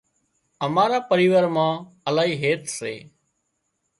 امارا 0.65 0.99
پريوار 1.09 1.45
مان 1.55 1.73
الاهي 2.07 2.35
هيت 2.43 2.61
سي 2.77 2.93